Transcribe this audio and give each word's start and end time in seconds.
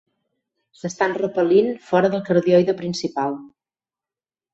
S'estan 0.77 1.11
repel·lint 1.17 1.69
fora 1.89 2.09
del 2.13 2.23
cardioide 2.31 2.75
principal. 2.81 3.37